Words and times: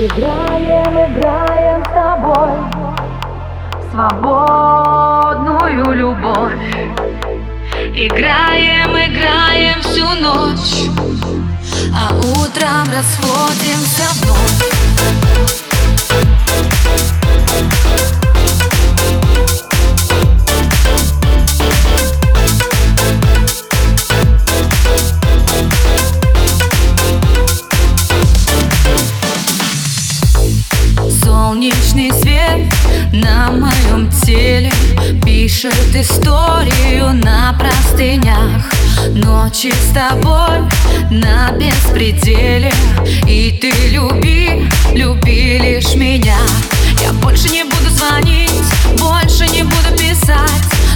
Играем, 0.00 0.94
играем 0.94 1.82
с 1.82 1.88
тобой. 1.88 2.52
Свободную 3.90 5.92
любовь. 5.92 6.54
Играем, 7.96 8.92
играем 8.92 9.82
всю 9.82 10.06
ночь. 10.20 10.86
А 11.92 12.14
утром 12.14 12.88
расходимся 12.92 14.04
вновь 14.22 14.87
моем 34.28 34.70
теле 34.70 34.70
Пишет 35.24 35.94
историю 35.94 37.12
на 37.12 37.52
простынях. 37.54 38.70
Ночи 39.14 39.72
с 39.72 39.94
тобой 39.94 40.68
на 41.10 41.52
беспределе. 41.52 42.72
И 43.26 43.58
ты 43.60 43.70
люби, 43.90 44.68
люби 44.92 45.58
лишь 45.58 45.94
меня. 45.94 46.38
Я 47.00 47.12
больше 47.14 47.48
не 47.48 47.64
буду 47.64 47.90
звонить, 47.90 48.50
больше 48.98 49.46
не 49.48 49.62
буду 49.62 49.96
писать. 49.96 50.48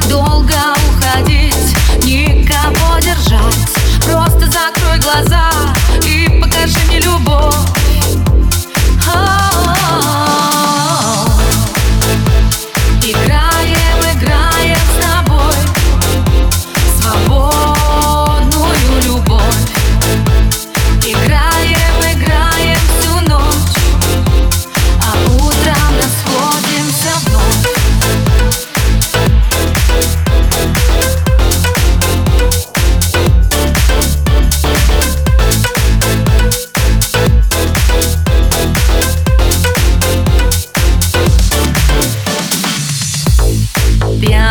Долго 0.08 0.54
уходить, 0.90 1.76
никого 2.04 2.98
держать. 2.98 3.72
Просто 4.04 4.50
закрой 4.50 4.98
глаза 4.98 5.41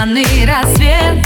Пьяный 0.01 0.47
рассвет 0.47 1.23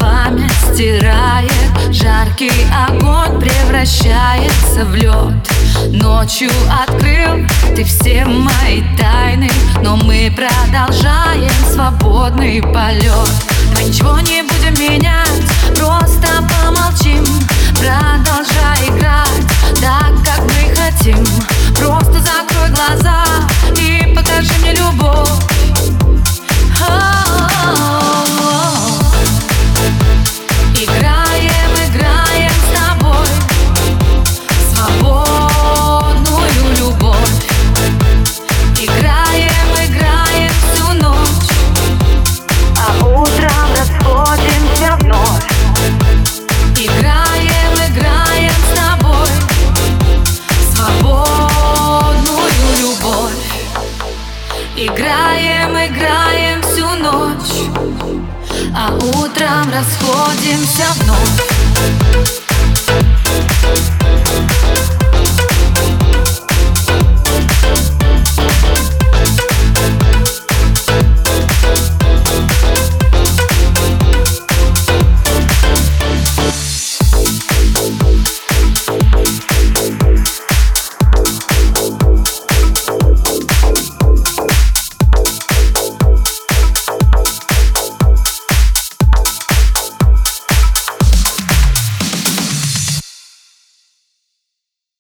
память 0.00 0.50
стирает 0.72 1.52
Жаркий 1.92 2.50
огонь 2.88 3.38
превращается 3.38 4.84
в 4.84 4.96
лед. 4.96 5.48
Ночью 5.92 6.50
открыл 6.68 7.46
ты 7.76 7.84
все 7.84 8.24
мои 8.24 8.82
тайны 8.98 9.48
Но 9.80 9.94
мы 9.96 10.34
продолжаем 10.34 11.52
свободный 11.72 12.60
полет. 12.62 13.30
Мы 13.76 13.84
ничего 13.84 14.18
не 14.18 14.42
будем 14.42 14.74
менять, 14.74 15.44
просто 15.78 16.42
Играем, 54.78 55.70
играем 55.70 56.60
всю 56.60 56.86
ночь 56.96 57.70
А 58.76 58.94
утром 58.94 59.72
расходимся 59.72 60.84
вновь. 61.00 61.56